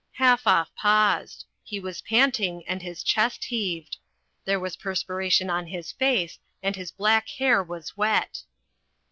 [0.17, 1.45] Halfoff paused.
[1.63, 3.97] He was panting and his chest heaved.
[4.45, 8.41] There was perspiration on his face and his black hair was wet.